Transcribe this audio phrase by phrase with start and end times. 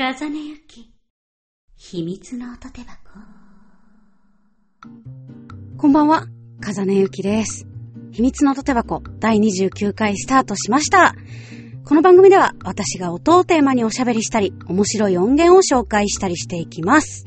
[0.00, 0.92] 風根ゆき、
[1.74, 2.92] 秘密の音手箱。
[5.76, 6.28] こんばんは、
[6.60, 7.66] 風根ゆきです。
[8.12, 11.16] 秘密の音手箱第29回スタートしました。
[11.84, 17.26] この番組では私が音をテーマにおしゃべりしたり、面白い音源を紹介したりしていきます。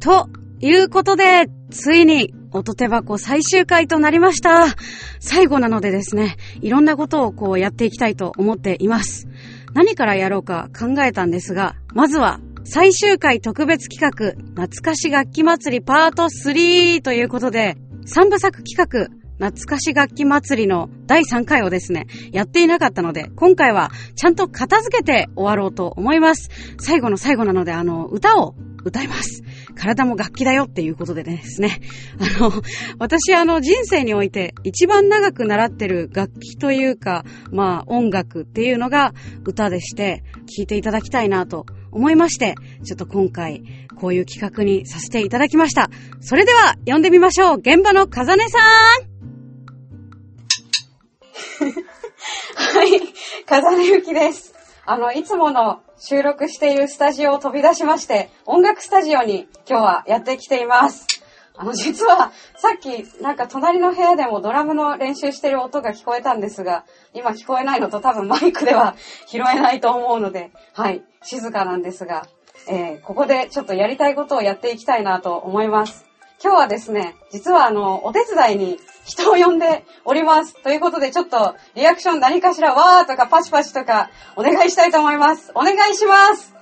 [0.00, 0.30] と
[0.60, 4.74] いうことで、ついに音手箱最終回となりました。
[5.20, 9.28] 最後なのでですね、いろんなことをこうやっていきたいと思っています。
[9.76, 17.76] 何からやろうか考えたんですが、まずは最終回特別企画、懐かし楽器祭りパート3ということで、
[18.06, 26.48] 3部作企画、懐かし楽器祭りの第3回をですね、やっていなかったので、今回はちゃんと片付けて終わろうと思います。
[26.80, 28.54] 最後の最後なので、あの、歌を
[28.86, 29.42] 歌います。
[29.74, 31.80] 体も楽器だよっていうことでですね。
[32.20, 32.52] あの、
[32.98, 39.12] 私あの人生において一番長く習ってる楽器というか、まあ音楽っていうのが
[39.44, 42.54] 歌でして、聴いていただきたいなと思いまして、
[42.84, 43.62] ちょっと今回
[43.96, 45.90] こういう企画にさせていただきました。
[46.20, 47.58] それでは呼んでみましょう。
[47.58, 49.16] 現場の風音さん
[52.56, 53.00] はい、
[53.46, 54.55] 風音ゆきです。
[54.88, 61.06] あの、いつもの収録しているスタジオを飛び出しまして、音楽スタジオに今日はやってきています。
[61.56, 66.84] あの、実は、さっき、なんか隣の部屋でもドラムの練習してる音が聞こえたんですが、
[67.14, 68.94] 今聞こえないのと多分マイクでは
[69.26, 72.28] 拾えないと思うので、はい、静かなんですが、
[72.68, 76.05] えー、ここでちょっとやりたいことをやっていきたいなと思います。
[76.42, 80.54] 今日はですね、実はあの、お手伝いに人を呼んでおります。
[80.62, 85.50] ということで、ちょっとリアクション何かしらわーとかパチパチとかお願いしたいと思います。
[85.54, 86.54] お願いします。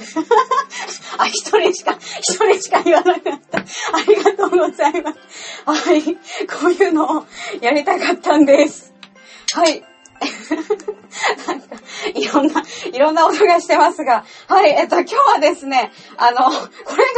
[1.18, 3.58] あ、一人しか、一人しか言わなかった。
[3.58, 3.64] あ
[4.06, 5.18] りがとうございます。
[5.66, 6.14] はい。
[6.46, 7.26] こういうのを
[7.60, 8.94] やりたかったんです。
[9.52, 9.84] はい。
[11.46, 11.76] なんか、
[12.14, 17.10] いろんな、いろんな音がしてますが、はい、えっと、今日はですね、あの、これが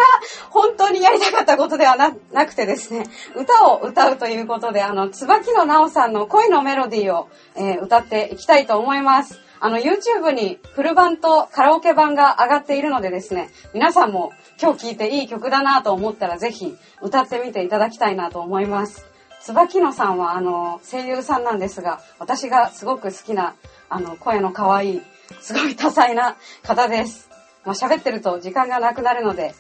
[0.51, 9.41] 本当にやりたかったことではななくてですね、歌を歌うということで、あの、椿野直さんの恋のメロディーを、えー歌っていきたいと思います。
[9.61, 19.12] あの、YouTube にフル版とカラオケ版が上がっているのでですね、皆さんも今日聴いていい曲だなと思ったらぜひ歌ってみていただきたいなと思います。
[19.45, 23.55] 椿野さんはあの声優さんなんですが、私がすごく好きな
[23.89, 25.03] あの声の可愛い、
[25.41, 27.29] すごい多彩な方です。
[27.65, 29.55] まあ、喋ってると時間がなくなるので、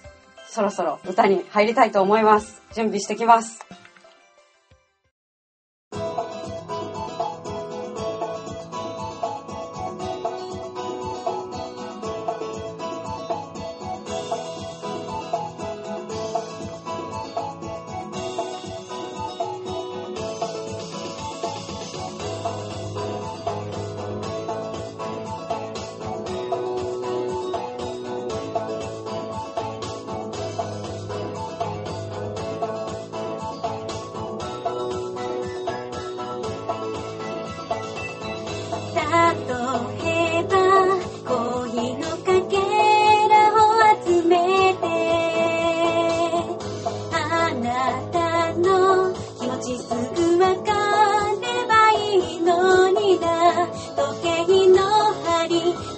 [0.48, 2.62] そろそろ歌に入りたいと思います。
[2.74, 3.81] 準備してきます。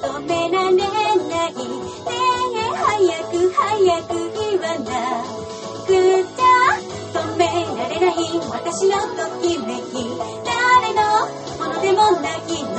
[0.04, 0.84] 止められな
[1.48, 1.54] い。
[1.54, 2.12] ねえ
[2.76, 2.84] 早
[3.30, 4.92] く早く言わな
[5.86, 6.52] くちゃ
[7.12, 8.14] 止められない。
[8.50, 9.96] 私のときめき
[10.44, 11.00] 誰の
[11.58, 12.38] ものでもない。
[12.64, 12.78] の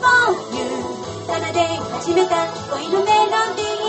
[0.00, 0.58] こうい。
[0.60, 0.84] う
[1.26, 1.58] 奏で
[1.90, 3.83] 始めた恋のメロディー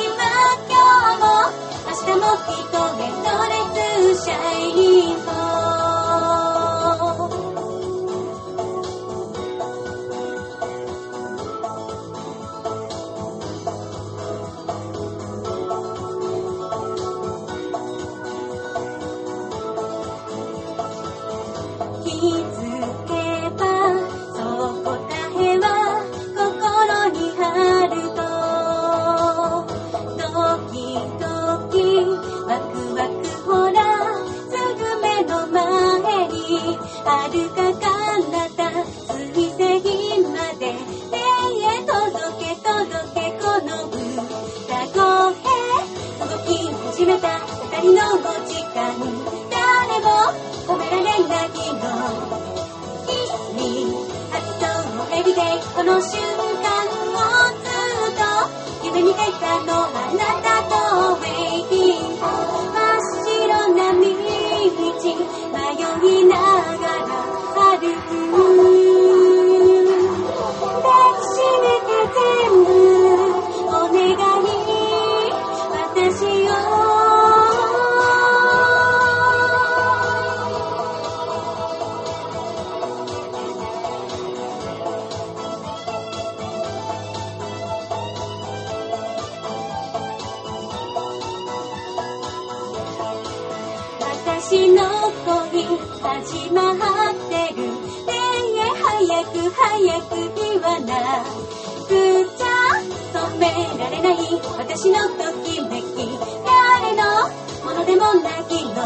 [47.85, 48.97] た二人の時間
[49.51, 50.09] 誰も
[50.65, 51.85] 止められないの
[53.05, 53.61] Kiss me
[54.31, 54.65] 発想
[55.13, 55.41] エビで
[55.75, 56.17] この瞬
[56.61, 57.21] 間を
[57.61, 58.25] ずっと
[58.85, 60.73] 夢見てたのあなたと
[61.21, 63.99] Waiting 真っ白な道
[65.13, 65.69] 迷
[66.09, 67.05] いながら
[67.77, 68.24] 歩く。
[94.47, 94.83] 私の
[95.25, 98.13] 恋始まってるね
[98.53, 100.93] え早く早く言わな
[101.87, 101.89] く
[102.37, 102.45] ちゃ
[103.11, 103.43] 止め
[103.79, 104.17] られない
[104.55, 105.97] 私のときめき
[106.45, 107.01] 誰の
[107.65, 108.77] ものでもないの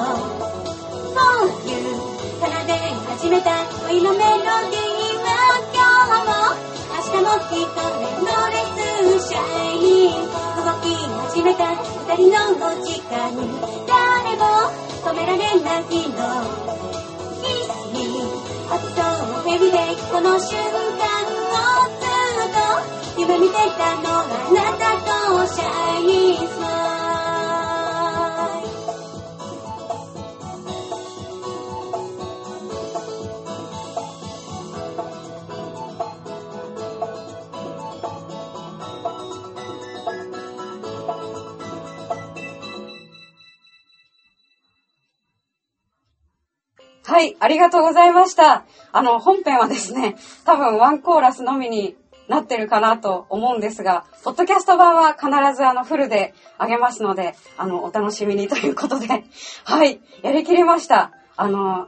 [1.14, 2.00] そういう
[2.40, 2.72] 奏で
[3.10, 6.70] 始めた恋のメロディーは今日も。
[6.90, 8.56] 明日もきっとエンドレ
[9.20, 9.38] スシャ
[9.76, 10.49] イニー
[11.30, 13.30] 閉めた二人のお時間
[13.86, 14.42] 誰も
[15.06, 15.90] 止められないの
[17.40, 17.98] Kiss me
[18.72, 19.78] あとヘビで
[20.12, 20.58] この瞬
[20.98, 21.54] 間を
[22.00, 22.50] ずっ
[23.16, 26.59] と夢見てたのあなたとシャイニーズ
[47.10, 48.66] はい、ありがとうございました。
[48.92, 50.16] あの、本編はですね、
[50.46, 51.96] 多分ワンコーラスのみに
[52.28, 55.28] なってるかなと思うんですが、ポッドキャスト版は必
[55.58, 59.08] ずあのフルであげますので、あの、お楽しみにということで、
[59.66, 61.12] はい、やりきりました。
[61.36, 61.88] あの、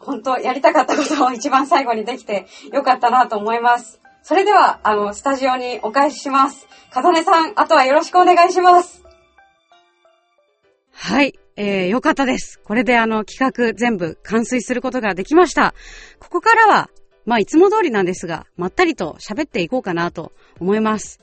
[0.00, 4.02] 本当やりたかったことを一番最後にできてよかったなと思います。
[4.22, 6.68] それでは、あの、スタジオにお返しします。
[6.90, 9.02] かざねさん、あとはよろしくお願いします。
[10.92, 11.38] はい。
[11.60, 12.60] えー、よかったです。
[12.62, 15.74] これであの企画全部完遂することができました。
[16.20, 16.88] ここからは、
[17.26, 21.18] まあいつも通りなんですが、まったりと喋っていこうかなと思います。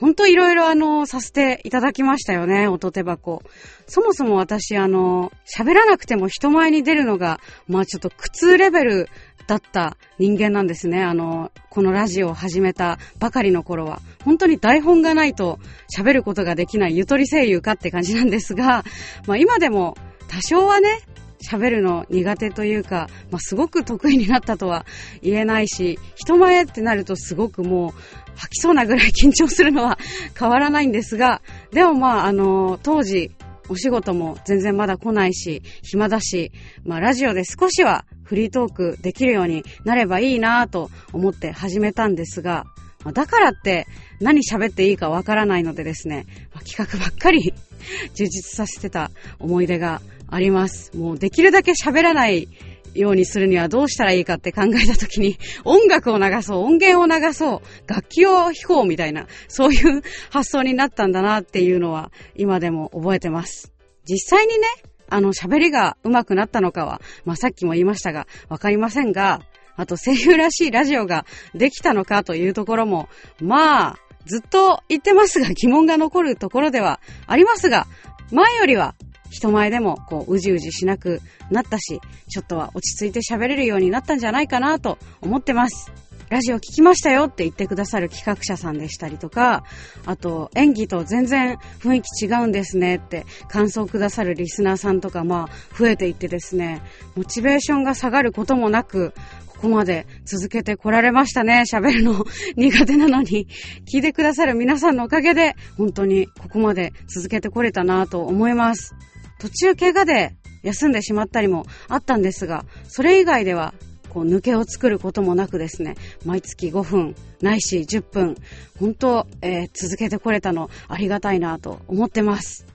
[0.00, 3.44] ほんといろいろあの、させていただきましたよね、音手箱。
[3.86, 7.38] そもそも私あの、喋らなくても人前に出るのが、
[7.68, 9.08] まあちょっと苦痛レベル
[9.46, 11.02] だった人間なんですね。
[11.02, 14.00] あの、このラジオを始めたばかりの頃は。
[14.24, 15.58] 本当に台本がないと
[15.96, 18.84] 喋ることができないゆとり声優かって感じなんですが、
[19.26, 19.96] まあ今でも
[20.28, 21.00] 多少はね、
[21.48, 24.84] 喋るの苦手というか、まあ、すごく得意になったとは
[25.22, 27.92] 言えないし、人前ってなるとすごくもう
[28.36, 29.98] 吐きそうなぐらい緊張するのは
[30.38, 33.30] 変わらないんですが、でもまあ、あの、当時、
[33.68, 36.52] お仕事も全然まだ来ないし、暇だし、
[36.84, 42.64] まあラジオで少しはフリートークできるようになればいいなぁと思って始めたんですが、
[43.04, 43.86] まあだからって
[44.20, 47.54] 何喋っていいかわからないのでですね、まあ企画ばっかり
[48.14, 50.96] 充実させてた思い出があります。
[50.96, 52.48] もうできるだけ喋らない
[52.96, 63.72] ようにするにはどうしたらいいかって考えたときに、 音楽を流そう、音源を流そう、楽器を弾こうみたいな、そういう発想になったんだなっていうのは今でも覚えてます。
[64.08, 64.66] 実際にね、
[65.08, 69.42] あの喋りが上手くなったのかは、まあ、さっきも言いましたが、わかりませんが、
[69.76, 73.08] あと声優らしいラジオができたのかというところも、
[73.40, 77.86] まあ、ずっと言ってますが疑問が残るところではありますが、
[78.32, 78.96] 前よりは
[79.30, 81.20] 人前でもこううじうじしなく
[81.50, 85.90] なったし、ちょっとは落ち着いて喋れるようになったんじゃないかなと思ってます。
[86.28, 89.62] ラジオ聞きましたよって言ってくださる企画者さんでしたりとか、
[90.06, 96.82] あと演技と全然雰囲気違うんですねって感想くださるリスナーさんとかまあ増えていってですね、
[97.14, 99.14] モチベーションが下がることもなく、
[99.46, 101.62] ここまで続けてこられましたね。
[101.72, 103.46] 喋るの苦手なのに。
[103.90, 108.94] 聞いてくださる皆さんのおかげで、本当にここまで続けてこれたなと思います。
[109.38, 113.74] 途中怪我で休んでしまったりもあったんですが、それ以外では、
[114.10, 118.36] こう抜けを作ることもなくですね、毎月5分、ないし10分、
[118.78, 122.66] 本当、えー続けてこれたのありがたいなと思ってます。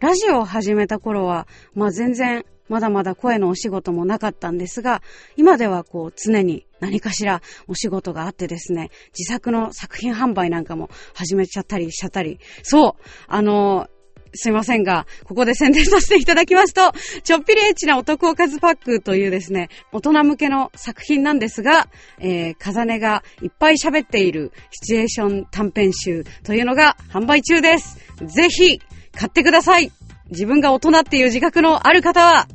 [0.00, 5.02] ラジオを始めた頃は、まあ全然まだまだ声のお仕事もなかったんですが、
[5.36, 13.88] 今ではこう常に何かしらお仕事があってですね、自作の作品販売なんかも始めちゃったりしちゃったり、そう、あの
[14.34, 27.98] すいませんが、ここで宣伝させていただきますと、ちょっぴりエッチなお得おかずパックというですね、大人向けの作品なんですが、えー、かざねがいっぱい喋っているシチュエーション短編集というのが販売中です。
[28.24, 28.80] ぜひ、
[29.12, 29.90] 買ってください
[30.30, 32.46] 自分が大人っていう自覚のある方は、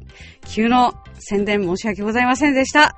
[0.47, 2.95] 急の宣伝申し訳ございませんでした。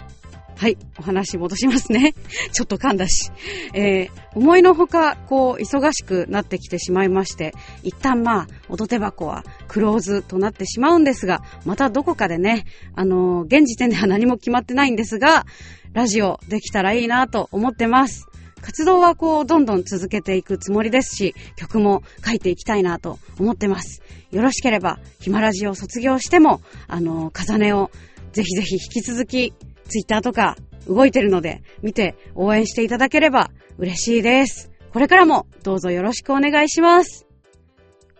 [0.58, 2.16] はい、お話戻しますね。
[2.52, 3.32] ちょっと噛んだし。
[3.74, 15.46] えー、思いのほか、こう、忙しくなってきてしまいまして、一旦まあ、音手箱はクローズとなってしまうんですが、またどこかでね、あのー現時点では何も決まってないんですが、
[15.94, 18.26] ラジオできたらいいなと思ってます。
[18.62, 24.02] 活動はこう、どんどん続けていくつもりですし、曲も書いていきたいなと思ってます。
[24.32, 27.92] よろしければ、ヒマラジを卒業しても、あの、カザネを
[28.34, 29.54] ぜひぜひ引き続き、
[29.88, 30.56] ツイッターとか
[30.88, 34.72] 動いてるので、見て応援していただければ嬉しいです。
[34.94, 37.28] これからもどうぞよろしくお願いします。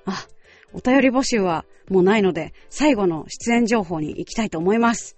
[0.06, 0.28] あ、
[0.74, 5.18] お便り募集はもうないので、最後の出演情報に行きたいと思います。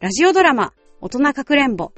[0.00, 1.92] ラジオドラマ、大人かくれんぼ、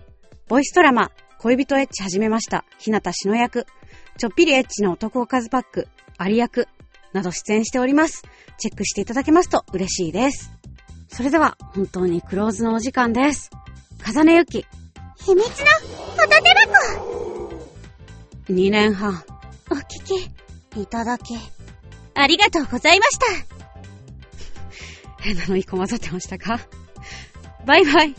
[0.49, 3.67] ボイスドラマ、恋人エッチ始めました、日向しの役、
[4.19, 6.69] ちょっぴりエッチな男おかずパック、アリ役、
[7.13, 8.23] など出演しております。
[8.59, 10.53] チェックしていただけますと嬉しいです。
[11.09, 13.51] それでは、本当にクローズのお時間です。
[14.05, 14.65] 風根ゆき、
[15.25, 16.55] 秘密のホタテ
[16.97, 17.53] 箱。
[18.51, 19.23] 2年半。
[19.71, 20.05] お聞
[20.75, 21.35] きいただき、
[22.15, 23.27] ありがとうございました。
[25.23, 26.61] 変なの一個混ざってましたか？
[27.65, 28.15] バイバイ。